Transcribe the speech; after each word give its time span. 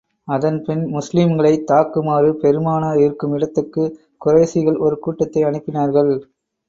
அதன் 0.27 0.63
பின், 0.63 0.85
முஸ்லிம்களைத் 0.91 1.67
தாக்குமாறு 1.67 2.31
பெருமானார் 2.35 2.99
இருக்கும் 2.99 3.33
இடத்துக்குக் 3.33 3.93
குறைஷிகள் 4.21 4.79
ஒரு 4.79 4.99
கூட்டத்தை 4.99 5.43
அனுப்பினார்கள். 5.43 6.13